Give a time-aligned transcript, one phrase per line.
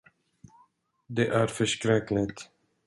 [1.07, 2.49] Det är förskräckligt!